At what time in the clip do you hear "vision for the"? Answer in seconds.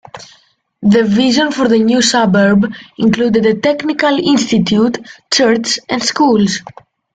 1.03-1.77